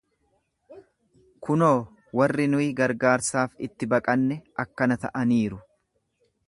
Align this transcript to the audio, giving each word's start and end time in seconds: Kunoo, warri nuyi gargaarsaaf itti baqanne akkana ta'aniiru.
Kunoo, 1.47 1.75
warri 2.21 2.47
nuyi 2.55 2.71
gargaarsaaf 2.81 3.53
itti 3.69 3.91
baqanne 3.95 4.41
akkana 4.67 4.99
ta'aniiru. 5.05 5.63